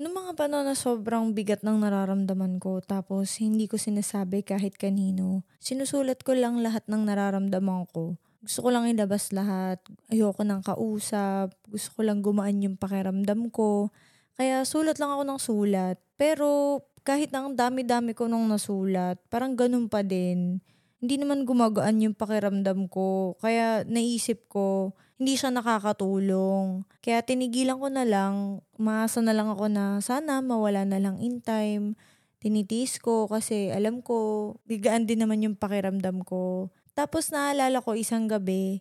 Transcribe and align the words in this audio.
Noong 0.00 0.16
mga 0.16 0.32
panahon 0.32 0.64
na 0.64 0.72
sobrang 0.72 1.36
bigat 1.36 1.60
ng 1.60 1.76
nararamdaman 1.76 2.56
ko 2.56 2.80
tapos 2.80 3.36
hindi 3.36 3.68
ko 3.68 3.76
sinasabi 3.76 4.40
kahit 4.40 4.80
kanino, 4.80 5.44
sinusulat 5.60 6.24
ko 6.24 6.32
lang 6.32 6.64
lahat 6.64 6.88
ng 6.88 7.04
nararamdaman 7.04 7.84
ko. 7.92 8.16
Gusto 8.40 8.64
ko 8.64 8.68
lang 8.72 8.88
ilabas 8.88 9.28
lahat. 9.36 9.76
Ayoko 10.08 10.40
nang 10.40 10.64
kausap. 10.64 11.52
Gusto 11.68 11.88
ko 11.92 12.00
lang 12.00 12.24
gumaan 12.24 12.64
yung 12.64 12.80
pakiramdam 12.80 13.52
ko. 13.52 13.92
Kaya 14.40 14.64
sulat 14.64 14.96
lang 14.96 15.12
ako 15.12 15.22
ng 15.28 15.36
sulat. 15.36 16.00
Pero 16.16 16.80
kahit 17.04 17.28
ang 17.36 17.52
dami-dami 17.52 18.16
ko 18.16 18.24
nung 18.24 18.48
nasulat, 18.48 19.20
parang 19.28 19.52
ganun 19.52 19.92
pa 19.92 20.00
din. 20.00 20.64
Hindi 21.04 21.20
naman 21.20 21.44
gumagaan 21.44 22.00
yung 22.00 22.16
pakiramdam 22.16 22.88
ko. 22.88 23.36
Kaya 23.36 23.84
naisip 23.84 24.48
ko, 24.48 24.96
hindi 25.20 25.36
siya 25.36 25.52
nakakatulong. 25.52 26.88
Kaya 27.04 27.20
tinigilan 27.20 27.76
ko 27.76 27.92
na 27.92 28.08
lang, 28.08 28.64
maasa 28.80 29.20
na 29.20 29.36
lang 29.36 29.52
ako 29.52 29.68
na 29.68 30.00
sana 30.00 30.40
mawala 30.40 30.88
na 30.88 30.96
lang 30.96 31.20
in 31.20 31.44
time. 31.44 31.92
Tinitiis 32.40 32.96
ko 33.04 33.28
kasi 33.28 33.68
alam 33.68 34.00
ko, 34.00 34.56
bigaan 34.64 35.04
din 35.04 35.20
naman 35.20 35.44
yung 35.44 35.60
pakiramdam 35.60 36.24
ko. 36.24 36.72
Tapos 36.96 37.28
naalala 37.28 37.84
ko 37.84 37.92
isang 37.92 38.32
gabi, 38.32 38.80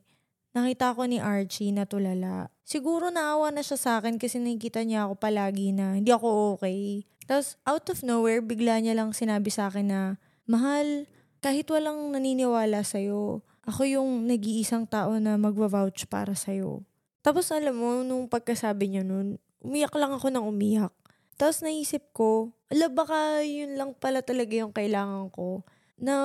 nakita 0.55 0.95
ko 0.95 1.03
ni 1.03 1.20
Archie 1.20 1.75
na 1.75 1.84
tulala. 1.84 2.48
Siguro 2.63 3.12
naawa 3.12 3.51
na 3.51 3.59
siya 3.59 3.76
sa 3.76 3.91
akin 3.99 4.15
kasi 4.15 4.40
nakikita 4.40 4.87
niya 4.87 5.12
ako 5.12 5.20
palagi 5.20 5.76
na 5.76 5.99
hindi 5.99 6.15
ako 6.15 6.55
okay. 6.55 7.03
Tapos 7.27 7.59
out 7.67 7.84
of 7.91 7.99
nowhere, 7.99 8.40
bigla 8.40 8.79
niya 8.79 8.95
lang 8.95 9.12
sinabi 9.12 9.51
sa 9.51 9.67
akin 9.67 9.91
na, 9.91 10.01
Mahal, 10.48 11.05
kahit 11.43 11.67
walang 11.67 12.15
naniniwala 12.15 12.81
sa'yo, 12.81 13.43
ako 13.68 13.88
yung 13.88 14.30
nag-iisang 14.30 14.88
tao 14.88 15.18
na 15.18 15.36
magva-vouch 15.36 16.08
para 16.08 16.36
sa'yo. 16.38 16.84
Tapos 17.20 17.52
alam 17.52 17.76
mo, 17.76 18.04
nung 18.05 18.32
pagkasabi 18.32 18.95
niya 18.95 19.04
nun, 19.04 19.41
umiyak 19.59 19.94
lang 19.99 20.16
ako 20.16 20.32
ng 20.32 20.45
umiyak. 20.45 20.95
Tapos 21.35 21.63
naisip 21.63 22.12
ko, 22.16 22.52
ala 22.72 22.91
baka 22.91 23.44
yun 23.44 23.76
lang 23.80 23.95
pala 23.95 24.23
talaga 24.23 24.55
yung 24.55 24.76
kailangan 24.76 25.32
ko 25.32 25.63
na 25.99 26.16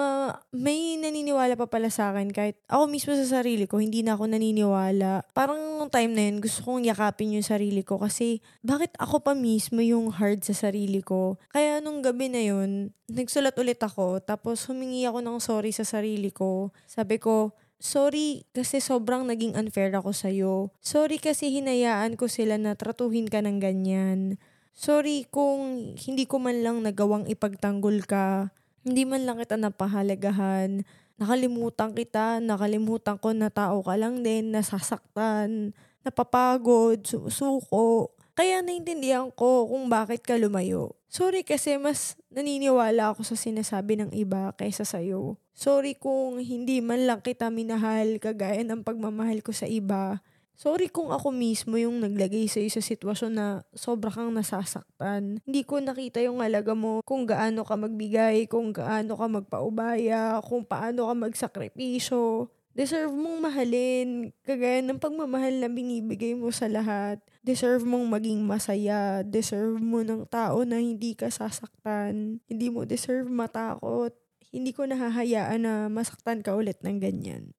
may 0.55 0.95
naniniwala 0.95 1.59
pa 1.59 1.67
pala 1.67 1.91
sa 1.91 2.15
akin 2.15 2.31
kahit 2.31 2.55
ako 2.71 2.87
mismo 2.87 3.11
sa 3.19 3.27
sarili 3.27 3.67
ko, 3.67 3.83
hindi 3.83 4.07
na 4.07 4.15
ako 4.15 4.31
naniniwala. 4.31 5.27
Parang 5.35 5.73
nung 5.85 5.93
time 5.93 6.17
na 6.17 6.33
yun, 6.33 6.41
gusto 6.41 6.65
kong 6.65 6.89
yakapin 6.89 7.37
yung 7.37 7.45
sarili 7.45 7.85
ko 7.85 8.01
kasi 8.01 8.41
bakit 8.65 8.97
ako 8.97 9.21
pa 9.21 9.37
mismo 9.37 9.85
yung 9.85 10.09
hard 10.09 10.41
sa 10.41 10.57
sarili 10.57 11.05
ko? 11.05 11.37
Kaya 11.53 11.85
nung 11.85 12.01
gabi 12.01 12.33
na 12.33 12.41
yun, 12.41 12.89
nagsulat 13.05 13.53
ulit 13.61 13.77
ako 13.85 14.17
tapos 14.25 14.65
humingi 14.65 15.05
ako 15.05 15.21
ng 15.21 15.37
sorry 15.45 15.77
sa 15.77 15.85
sarili 15.85 16.33
ko. 16.33 16.73
Sabi 16.89 17.21
ko, 17.21 17.53
Sorry 17.85 18.49
kasi 18.57 18.81
sobrang 18.81 19.29
naging 19.29 19.61
unfair 19.61 19.93
ako 19.93 20.17
sa'yo. 20.17 20.73
Sorry 20.81 21.21
kasi 21.21 21.53
hinayaan 21.53 22.17
ko 22.17 22.33
sila 22.33 22.57
na 22.57 22.73
tratuhin 22.73 23.29
ka 23.29 23.45
ng 23.45 23.61
ganyan. 23.61 24.41
Sorry 24.73 25.29
kung 25.29 25.93
hindi 25.93 26.25
ko 26.25 26.41
man 26.41 26.65
lang 26.65 26.81
nagawang 26.81 27.29
ipagtanggol 27.29 28.09
ka. 28.09 28.57
Hindi 28.89 29.05
man 29.05 29.29
lang 29.29 29.37
kita 29.37 29.61
napahalagahan. 29.61 30.89
Nakalimutan 31.15 31.95
kita, 31.95 32.43
nakalimutan 32.43 33.15
ko 33.23 33.31
na 33.31 33.47
tao 33.47 33.87
ka 33.87 33.95
lang 33.95 34.27
din, 34.27 34.51
nasasaktan, 34.51 35.70
napapagod, 36.03 37.07
susuko. 37.07 38.15
Kaya 38.34 38.67
naintindihan 38.67 39.31
ko 39.31 39.70
kung 39.70 39.87
bakit 39.87 40.27
ka 40.27 40.35
lumayo. 40.35 40.98
Sorry 41.07 41.47
kasi 41.47 41.79
mas 41.79 42.19
naniniwala 42.35 43.15
ako 43.15 43.23
sa 43.23 43.39
sinasabi 43.39 43.95
ng 43.95 44.11
iba 44.11 44.51
kaysa 44.59 44.83
sa'yo. 44.83 45.39
Sorry 45.55 45.95
kung 45.95 46.42
hindi 46.42 46.83
man 46.83 47.07
lang 47.07 47.23
kita 47.23 47.47
minahal 47.47 48.19
kagaya 48.19 48.67
ng 48.67 48.83
pagmamahal 48.83 49.39
ko 49.39 49.55
sa 49.55 49.70
iba. 49.70 50.19
Sorry 50.55 50.87
kung 50.87 51.11
ako 51.11 51.35
mismo 51.35 51.75
yung 51.75 51.99
naglagay 51.99 52.47
sa 52.47 52.63
sa 52.71 52.79
sitwasyon 52.79 53.33
na 53.35 53.47
sobra 53.75 54.07
kang 54.09 54.31
nasasaktan. 54.31 55.43
Hindi 55.43 55.63
ko 55.67 55.83
nakita 55.83 56.23
yung 56.23 56.39
halaga 56.39 56.79
mo 56.79 57.03
kung 57.03 57.27
gaano 57.27 57.67
ka 57.67 57.75
magbigay, 57.75 58.47
kung 58.47 58.71
gaano 58.71 59.19
ka 59.19 59.27
magpaubaya, 59.27 60.39
kung 60.47 60.63
paano 60.63 61.11
ka 61.11 61.15
magsakripisyo. 61.19 62.47
Deserve 62.75 63.14
mong 63.14 63.39
mahalin, 63.39 64.35
kagaya 64.43 64.83
ng 64.83 64.98
pagmamahal 64.98 65.63
na 65.63 65.70
binibigay 65.70 66.35
mo 66.35 66.51
sa 66.51 66.67
lahat. 66.67 67.23
Deserve 67.47 67.87
mong 67.87 68.11
maging 68.11 68.43
masaya. 68.43 69.23
Deserve 69.23 69.79
mo 69.79 70.03
ng 70.03 70.27
tao 70.27 70.67
na 70.67 70.83
hindi 70.83 71.14
ka 71.14 71.31
sasaktan. 71.31 72.43
Hindi 72.51 72.67
mo 72.75 72.83
deserve 72.83 73.31
matakot. 73.31 74.11
Hindi 74.51 74.75
ko 74.75 74.91
nahahayaan 74.91 75.63
na 75.63 75.75
masaktan 75.87 76.43
ka 76.43 76.59
ulit 76.59 76.83
ng 76.83 76.98
ganyan. 76.98 77.55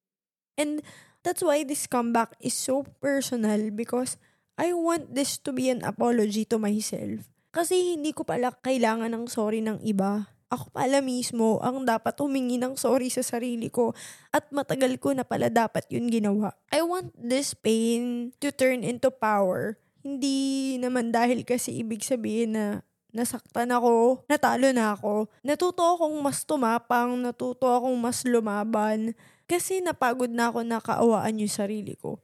And 0.59 0.83
That's 1.25 1.41
why 1.41 1.65
this 1.65 1.89
comeback 1.89 2.37
is 2.37 2.53
so 2.53 2.85
personal 3.01 3.73
because 3.73 4.21
I 4.61 4.77
want 4.77 5.17
this 5.17 5.41
to 5.41 5.49
be 5.49 5.73
an 5.73 5.81
apology 5.81 6.45
to 6.53 6.61
myself. 6.61 7.25
Kasi 7.49 7.97
hindi 7.97 8.13
ko 8.13 8.21
pala 8.21 8.53
kailangan 8.61 9.09
ng 9.09 9.25
sorry 9.25 9.65
ng 9.65 9.81
iba. 9.81 10.29
Ako 10.53 10.69
pala 10.69 11.01
mismo 11.01 11.57
ang 11.65 11.81
dapat 11.81 12.13
humingi 12.21 12.61
ng 12.61 12.77
sorry 12.77 13.09
sa 13.09 13.25
sarili 13.25 13.73
ko 13.73 13.97
at 14.29 14.53
matagal 14.53 15.01
ko 15.01 15.17
na 15.17 15.25
pala 15.25 15.49
dapat 15.49 15.89
yun 15.89 16.13
ginawa. 16.13 16.53
I 16.69 16.85
want 16.85 17.17
this 17.17 17.57
pain 17.57 18.29
to 18.37 18.53
turn 18.53 18.85
into 18.85 19.09
power. 19.09 19.81
Hindi 20.05 20.77
naman 20.77 21.09
dahil 21.09 21.41
kasi 21.41 21.81
ibig 21.81 22.05
sabihin 22.05 22.53
na 22.53 22.85
nasaktan 23.15 23.71
ako, 23.71 24.27
natalo 24.27 24.75
na 24.75 24.91
ako. 24.91 25.31
Natuto 25.39 25.81
akong 25.81 26.19
mas 26.19 26.43
tumapang, 26.43 27.15
natuto 27.15 27.71
akong 27.71 27.95
mas 27.95 28.27
lumaban, 28.27 29.15
kasi 29.47 29.79
napagod 29.79 30.27
na 30.27 30.51
ako 30.51 30.59
na 30.67 30.83
kaawaan 30.83 31.39
yung 31.39 31.49
sarili 31.49 31.95
ko. 31.95 32.19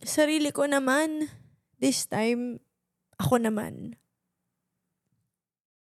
Sarili 0.00 0.48
ko 0.48 0.64
naman, 0.64 1.28
this 1.76 2.08
time, 2.08 2.56
ako 3.20 3.36
naman. 3.36 4.00